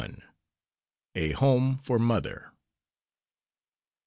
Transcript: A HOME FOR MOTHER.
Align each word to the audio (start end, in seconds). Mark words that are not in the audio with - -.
A 1.13 1.33
HOME 1.33 1.77
FOR 1.77 1.99
MOTHER. 1.99 2.53